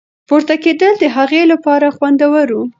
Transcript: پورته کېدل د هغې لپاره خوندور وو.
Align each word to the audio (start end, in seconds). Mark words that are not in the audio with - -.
پورته 0.27 0.55
کېدل 0.63 0.93
د 0.99 1.05
هغې 1.17 1.41
لپاره 1.51 1.87
خوندور 1.95 2.47
وو. 2.55 2.63